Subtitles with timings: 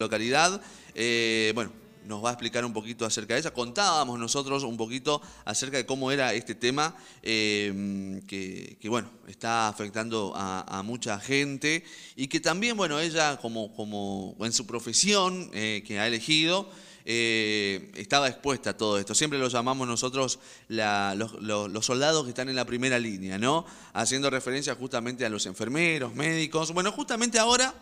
[0.00, 0.62] localidad.
[0.94, 1.72] Eh, bueno,
[2.04, 3.50] nos va a explicar un poquito acerca de ella.
[3.52, 10.34] Contábamos nosotros un poquito acerca de cómo era este tema eh, que, bueno, está afectando
[10.36, 11.82] a, mucha gente
[12.14, 16.70] y que también, bueno, ella como, como en su profesión eh, que ha elegido,
[17.04, 19.16] estaba expuesta a todo esto.
[19.16, 20.38] Siempre lo llamamos nosotros
[20.68, 23.66] los, los, soldados que están en la primera línea, ¿no?
[23.94, 26.72] Haciendo referencia justamente a los enfermeros, médicos.
[26.72, 27.74] Bueno, justamente ahora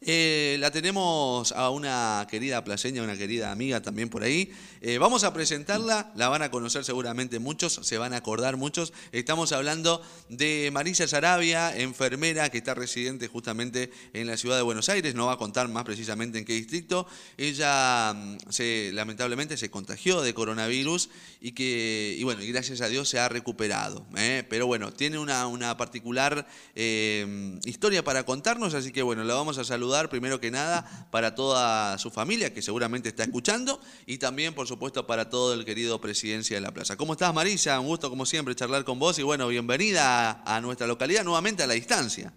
[0.00, 4.52] eh, la tenemos a una querida placeña, una querida amiga también por ahí.
[4.80, 8.92] Eh, vamos a presentarla, la van a conocer seguramente muchos, se van a acordar muchos.
[9.12, 14.90] Estamos hablando de Marisa Sarabia, enfermera que está residente justamente en la ciudad de Buenos
[14.90, 17.06] Aires, no va a contar más precisamente en qué distrito.
[17.38, 21.08] Ella mm, se, lamentablemente se contagió de coronavirus
[21.40, 24.04] y que, y bueno, gracias a Dios se ha recuperado.
[24.16, 24.44] ¿eh?
[24.50, 29.64] Pero bueno, tiene una, una particular historia para contarnos, así que bueno, la vamos a
[29.64, 34.66] saludar primero que nada para toda su familia que seguramente está escuchando y también por
[34.66, 36.96] supuesto para todo el querido Presidencia de la Plaza.
[36.96, 37.78] ¿Cómo estás Marisa?
[37.80, 41.66] Un gusto como siempre charlar con vos y bueno, bienvenida a, nuestra localidad nuevamente a
[41.66, 42.32] la distancia.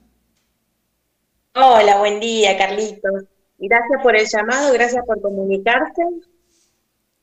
[1.56, 3.23] Hola, buen día Carlitos.
[3.58, 6.04] Gracias por el llamado, gracias por comunicarse.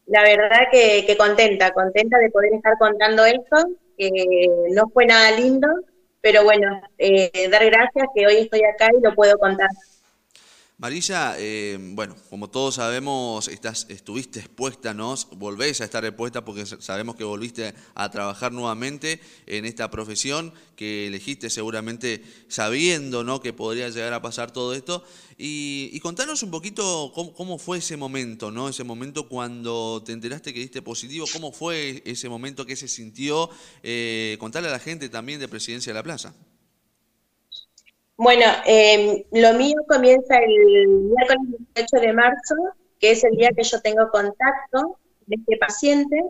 [0.07, 3.57] La verdad que, contenta, contenta de poder estar contando esto,
[3.97, 4.11] que
[4.73, 5.69] no fue nada lindo,
[6.21, 9.69] pero bueno, eh, dar gracias que hoy estoy acá y lo puedo contar.
[10.77, 15.15] Marisa, eh, bueno, como todos sabemos, estás, estuviste expuesta, ¿no?
[15.37, 21.07] volvés a estar expuesta porque sabemos que volviste a trabajar nuevamente en esta profesión que
[21.07, 23.41] elegiste seguramente sabiendo ¿no?
[23.41, 25.05] que podría llegar a pasar todo esto.
[25.39, 28.69] Y, contanos un poquito cómo, fue ese momento, ¿no?
[28.69, 33.49] Ese momento cuando te enteraste que diste positivo, ¿cómo fue ese momento, qué se sintió?
[33.83, 36.35] Eh, contarle a la gente también de Presidencia de la Plaza.
[38.17, 42.55] Bueno, em, lo mío comienza el miércoles 18 de marzo,
[43.01, 46.23] que es el día que yo tengo contacto con este paciente.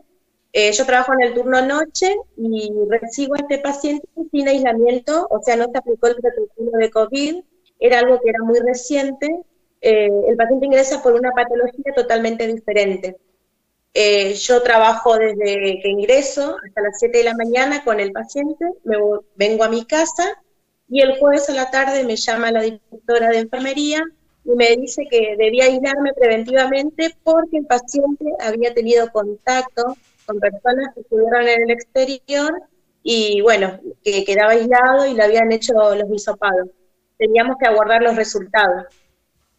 [0.53, 5.43] Eh, yo trabajo en el turno noche y recibo a este paciente sin aislamiento, o
[5.43, 7.45] sea, no se aplicó el protocolo de COVID,
[7.81, 9.29] era algo que era muy reciente.
[9.81, 13.17] Eh, el paciente ingresa por una patología totalmente diferente.
[13.93, 18.65] Eh, yo trabajo desde que ingreso hasta las 7 de la mañana con el paciente,
[18.85, 18.97] me
[19.37, 20.41] vengo a mi casa
[20.89, 24.05] y el jueves a la tarde me llama la directora de enfermería
[24.45, 29.97] y me dice que debía aislarme preventivamente porque el paciente había tenido contacto
[30.27, 32.53] con personas que estuvieron en el exterior
[33.03, 36.69] y bueno, que quedaba aislado y le habían hecho los hisopados.
[37.19, 38.87] Teníamos que aguardar los resultados.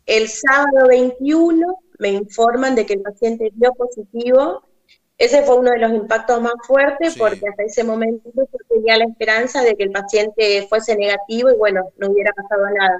[0.05, 4.63] El sábado 21 me informan de que el paciente dio positivo
[5.17, 9.05] ese fue uno de los impactos más fuertes porque hasta ese momento yo tenía la
[9.05, 12.99] esperanza de que el paciente fuese negativo y bueno, no hubiera pasado nada.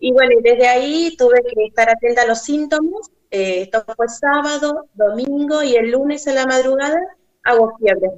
[0.00, 3.10] Y bueno, desde ahí tuve que estar atenta a los síntomas.
[3.30, 6.98] Eh, esto fue sábado, domingo y el lunes en la madrugada
[7.44, 8.10] hago fiebre.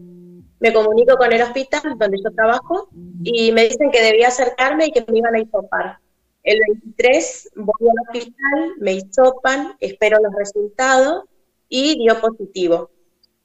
[0.60, 2.88] Me comunico con el hospital donde yo trabajo
[3.22, 5.98] y me dicen que debía acercarme y que me iban a hisopar.
[6.42, 11.24] El 23 voy al hospital, me hisopan, espero los resultados
[11.68, 12.90] y dio positivo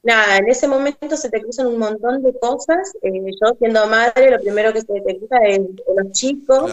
[0.04, 2.92] nada, en ese momento se te cruzan un montón de cosas.
[3.02, 5.60] Eh, yo siendo madre, lo primero que se te cruza es
[5.96, 6.70] los chicos.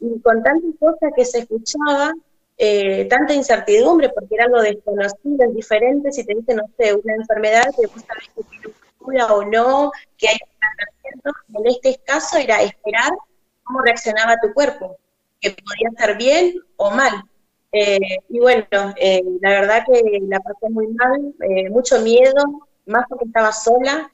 [0.00, 2.12] Y con tantas cosas que se escuchaba,
[2.58, 7.14] eh, tanta incertidumbre, porque era algo desconocido, es diferente si te dicen, no sé, una
[7.14, 11.30] enfermedad que vos sabés que tiene cura o no, que hay tratamiento.
[11.54, 13.10] En este caso era esperar
[13.62, 14.98] cómo reaccionaba tu cuerpo,
[15.40, 17.24] que podía estar bien o mal.
[17.76, 17.98] Eh,
[18.28, 22.44] y bueno, eh, la verdad que la pasé muy mal, eh, mucho miedo,
[22.86, 24.12] más porque estaba sola,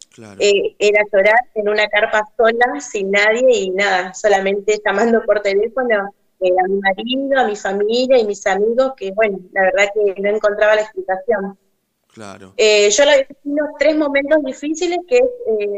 [0.79, 6.69] era llorar en una carpa sola, sin nadie y nada, solamente llamando por teléfono a
[6.69, 10.77] mi marido, a mi familia y mis amigos, que bueno, la verdad que no encontraba
[10.77, 11.59] la explicación.
[12.15, 12.55] Claro.
[12.57, 15.25] yo lo defino tres momentos difíciles, que es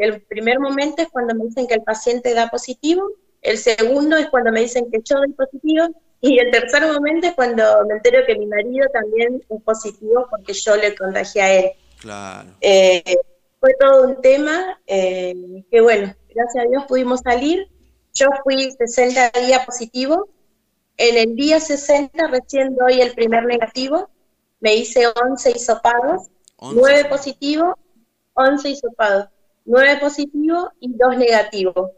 [0.00, 3.02] el primer momento es cuando me dicen que el paciente da positivo,
[3.40, 5.88] el segundo es cuando me dicen que yo doy positivo
[6.24, 10.52] y el tercer momento es cuando me entero que mi marido también es positivo porque
[10.52, 11.72] yo le contagié a él.
[11.98, 12.48] Claro.
[12.60, 13.16] Eh,
[13.58, 15.34] fue todo un tema eh,
[15.68, 17.66] que, bueno, gracias a Dios pudimos salir.
[18.14, 20.28] Yo fui 60 días positivo.
[20.96, 24.08] En el día 60 recién doy el primer negativo.
[24.60, 26.28] Me hice 11 hisopados,
[26.60, 27.74] 9 positivos,
[28.34, 29.26] 11 hisopados,
[29.64, 31.90] 9 positivos y 2 negativos.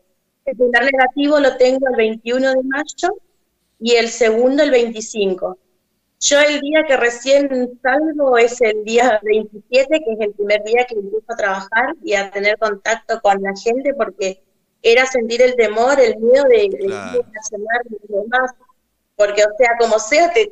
[0.47, 3.15] El primer negativo lo tengo el 21 de mayo
[3.85, 5.59] y el segundo el 25.
[6.19, 10.87] Yo el día que recién salgo es el día 27, que es el primer día
[10.89, 14.43] que empiezo a trabajar y a tener contacto con la gente, porque
[14.81, 17.25] era sentir el temor, el miedo de, de, de
[18.09, 18.53] demás.
[19.17, 20.51] porque, o sea, como sea, te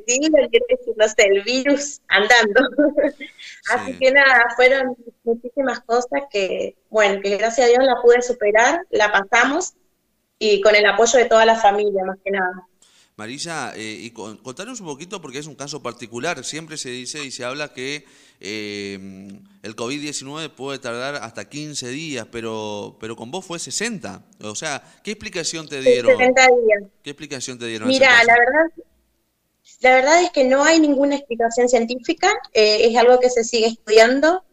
[0.95, 2.61] no sé, el virus andando.
[3.73, 8.79] Así que nada, fueron muchísimas cosas que, bueno, que gracias a Dios la pude superar,
[8.91, 9.73] la pasamos
[10.37, 12.67] y con el apoyo de toda la familia, más que nada.
[13.15, 17.29] Marisa, eh, y contanos un poquito, porque es un caso particular, siempre se dice y
[17.29, 18.05] se habla que
[18.39, 18.97] eh,
[19.61, 24.23] el COVID-19 puede tardar hasta 15 días, pero, pero con vos fue 60.
[24.41, 26.17] O sea, ¿qué explicación te dieron?
[26.17, 26.83] 60 días.
[27.03, 27.87] ¿Qué explicación te dieron?
[27.87, 28.85] Mira, la verdad,
[29.81, 33.67] la verdad es que no hay ninguna explicación científica, eh, es algo que se sigue
[33.67, 34.43] estudiando.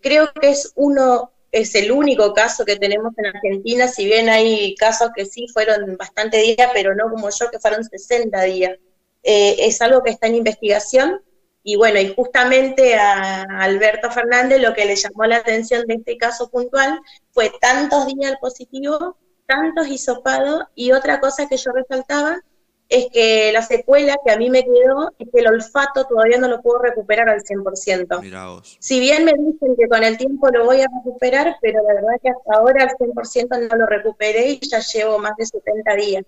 [0.00, 4.74] creo que es uno es el único caso que tenemos en Argentina, si bien hay
[4.74, 8.78] casos que sí fueron bastante días, pero no como yo, que fueron 60 días.
[9.22, 11.20] Eh, es algo que está en investigación
[11.62, 16.16] y bueno, y justamente a Alberto Fernández lo que le llamó la atención de este
[16.16, 17.00] caso puntual
[17.32, 22.40] fue tantos días al positivo, tantos hisopados y otra cosa que yo resaltaba
[22.88, 26.48] es que la secuela que a mí me quedó es que el olfato todavía no
[26.48, 28.62] lo puedo recuperar al 100%.
[28.78, 32.20] Si bien me dicen que con el tiempo lo voy a recuperar, pero la verdad
[32.22, 36.24] que hasta ahora al 100% no lo recuperé y ya llevo más de 70 días.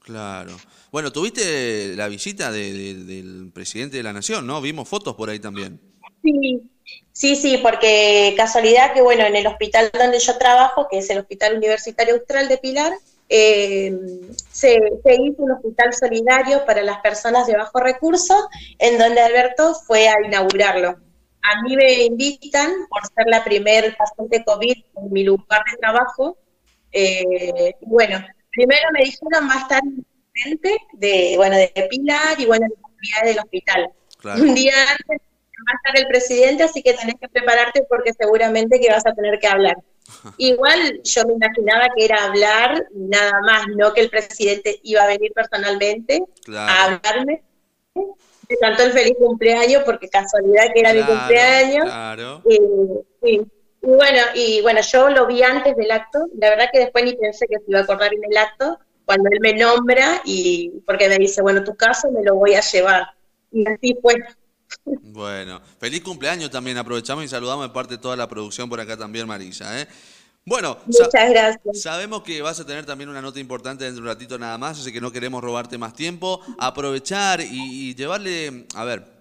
[0.00, 0.52] Claro.
[0.92, 4.60] Bueno, tuviste la visita del presidente de la Nación, ¿no?
[4.60, 5.80] Vimos fotos por ahí también.
[6.22, 6.62] Sí,
[7.10, 11.18] sí, sí, porque casualidad que, bueno, en el hospital donde yo trabajo, que es el
[11.18, 12.92] Hospital Universitario Austral de Pilar,
[13.28, 13.92] eh,
[14.50, 20.08] se, hizo un hospital solidario para las personas de bajo recurso, en donde Alberto fue
[20.08, 20.96] a inaugurarlo.
[21.42, 26.36] A mí me invitan por ser la primer paciente COVID en mi lugar de trabajo.
[26.92, 29.82] Eh, bueno, primero me dijeron va a estar
[30.34, 33.90] gente de, bueno, de Pilar y bueno, de la del hospital.
[34.24, 38.80] Un día antes va a estar el presidente, así que tenés que prepararte porque seguramente
[38.80, 39.76] que vas a tener que hablar.
[40.38, 45.06] Igual yo me imaginaba que era hablar nada más, no que el presidente iba a
[45.06, 46.22] venir personalmente
[46.54, 47.42] a hablarme.
[47.94, 51.88] Me cantó el feliz cumpleaños porque casualidad que era mi cumpleaños.
[53.20, 53.40] Y,
[53.82, 57.46] bueno, y bueno, yo lo vi antes del acto, la verdad que después ni pensé
[57.46, 61.16] que se iba a acordar en el acto, cuando él me nombra y porque me
[61.16, 63.06] dice, bueno, tu caso me lo voy a llevar.
[63.52, 64.14] Y así fue.
[64.84, 66.76] Bueno, feliz cumpleaños también.
[66.78, 69.80] Aprovechamos y saludamos de parte de toda la producción por acá también, Marisa.
[69.80, 69.88] ¿eh?
[70.44, 71.80] Bueno, Muchas gracias.
[71.82, 74.78] sabemos que vas a tener también una nota importante dentro de un ratito nada más,
[74.78, 76.40] así que no queremos robarte más tiempo.
[76.58, 79.15] Aprovechar y llevarle, a ver,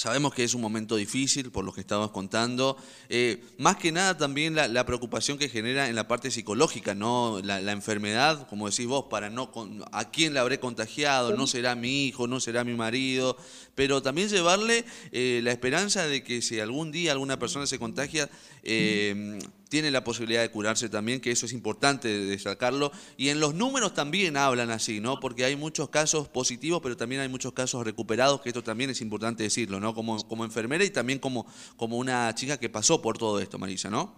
[0.00, 2.78] Sabemos que es un momento difícil por lo que estabas contando.
[3.10, 7.38] Eh, más que nada también la, preocupación que genera en la parte psicológica, ¿no?
[7.44, 9.52] La, enfermedad, como decís vos, para no
[9.92, 13.36] a quién la habré contagiado, no será mi hijo, no será mi marido,
[13.74, 18.30] pero también llevarle eh, la esperanza de que si algún día alguna persona se contagia,
[18.62, 19.38] eh,
[19.70, 22.90] tiene la posibilidad de curarse también, que eso es importante destacarlo.
[23.16, 25.20] Y en los números también hablan así, ¿no?
[25.20, 29.00] Porque hay muchos casos positivos, pero también hay muchos casos recuperados, que esto también es
[29.00, 29.94] importante decirlo, ¿no?
[29.94, 31.46] Como, como enfermera y también como,
[31.76, 34.12] como una chica que pasó por todo esto, Marisa, ¿no?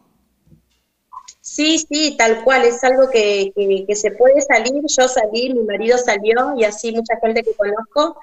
[1.43, 5.99] Sí, sí, tal cual, es algo que, que, se puede salir, yo salí, mi marido
[5.99, 8.19] salió y así mucha gente que conozco,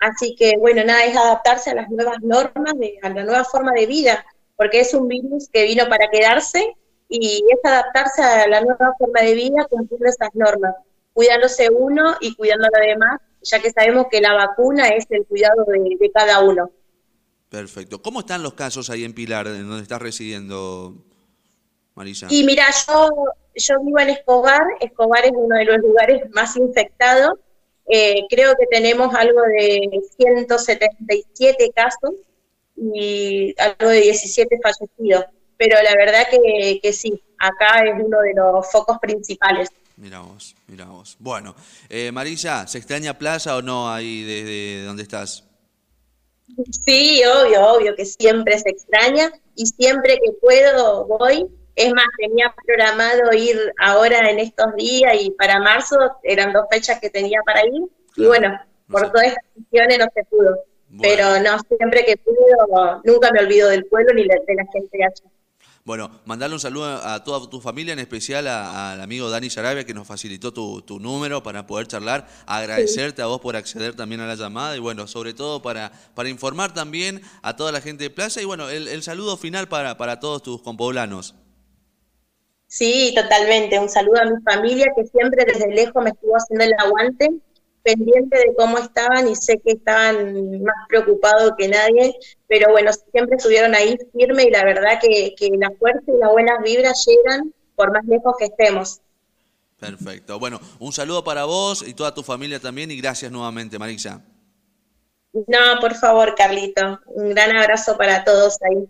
[0.00, 3.86] así que bueno, nada, es adaptarse a las nuevas normas, a la nueva forma de
[3.86, 4.24] vida,
[4.58, 6.74] porque es un virus que vino para quedarse
[7.08, 10.74] y es adaptarse a la nueva forma de vida cumpliendo esas normas,
[11.14, 15.24] cuidándose uno y cuidando a los demás, ya que sabemos que la vacuna es el
[15.26, 16.72] cuidado de, cada uno.
[17.48, 18.02] Perfecto.
[18.02, 20.92] ¿Cómo están los casos ahí en Pilar, en donde estás residiendo,
[21.94, 22.26] Marisa?
[22.28, 23.10] Y mira, yo,
[23.54, 27.38] yo vivo en Escobar, Escobar es uno de los lugares más infectados,
[27.86, 32.10] eh, creo que tenemos algo de 177 casos,
[32.80, 35.24] y algo de 17 fallecidos.
[35.56, 39.68] Pero la verdad que, que sí, acá es uno de los focos principales.
[39.96, 41.16] Mira vos, mira vos.
[41.18, 41.56] Bueno,
[41.88, 45.44] eh, Marisa, ¿se extraña Plaza o no ahí desde donde estás?
[46.86, 51.46] Sí, obvio, obvio que siempre se extraña y siempre que puedo voy.
[51.74, 57.00] Es más, tenía programado ir ahora en estos días y para marzo eran dos fechas
[57.00, 57.82] que tenía para ir.
[58.16, 58.58] y bueno,
[58.88, 60.56] por todas estas cuestiones no se pudo.
[61.00, 65.04] Pero no, siempre que puedo, nunca me olvido del pueblo ni de la gente de
[65.04, 65.38] allá.
[65.88, 69.94] Bueno, mandarle un saludo a toda tu familia, en especial al amigo Dani Sarabia que
[69.94, 72.28] nos facilitó tu, número para poder charlar.
[72.44, 76.28] Agradecerte a vos por acceder también a la llamada y bueno, sobre todo para, para
[76.28, 80.20] informar también a toda la gente de Plaza y bueno, el, saludo final para, para
[80.20, 81.34] todos tus compoblanos.
[82.66, 83.78] Sí, totalmente.
[83.78, 87.30] Un saludo a mi familia que siempre desde lejos me estuvo haciendo el aguante
[87.82, 92.14] pendiente de cómo estaban y sé que estaban más preocupados que nadie,
[92.46, 96.30] pero bueno, siempre estuvieron ahí firme y la verdad que, que la fuerza y las
[96.30, 99.00] buenas vibras llegan por más lejos que estemos.
[99.78, 100.38] Perfecto.
[100.38, 104.20] Bueno, un saludo para vos y toda tu familia también y gracias nuevamente, Marisa.
[105.32, 107.00] No, por favor, Carlito.
[107.06, 108.88] Un gran abrazo para todos ahí.